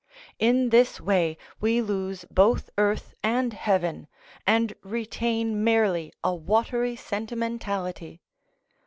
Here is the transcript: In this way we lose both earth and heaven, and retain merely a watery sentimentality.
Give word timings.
In 0.39 0.69
this 0.69 0.99
way 0.99 1.37
we 1.59 1.79
lose 1.79 2.25
both 2.31 2.71
earth 2.75 3.13
and 3.21 3.53
heaven, 3.53 4.07
and 4.47 4.73
retain 4.81 5.63
merely 5.63 6.11
a 6.23 6.33
watery 6.33 6.95
sentimentality. 6.95 8.19